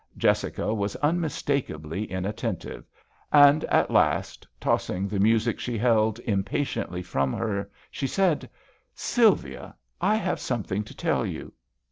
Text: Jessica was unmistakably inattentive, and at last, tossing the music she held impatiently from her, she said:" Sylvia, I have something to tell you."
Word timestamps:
Jessica 0.17 0.73
was 0.73 0.95
unmistakably 0.95 2.05
inattentive, 2.11 2.85
and 3.31 3.63
at 3.65 3.91
last, 3.91 4.47
tossing 4.59 5.07
the 5.07 5.19
music 5.19 5.59
she 5.59 5.77
held 5.77 6.17
impatiently 6.21 7.03
from 7.03 7.31
her, 7.31 7.69
she 7.91 8.07
said:" 8.07 8.49
Sylvia, 9.11 9.75
I 10.01 10.15
have 10.15 10.39
something 10.39 10.83
to 10.85 10.97
tell 10.97 11.23
you." 11.23 11.53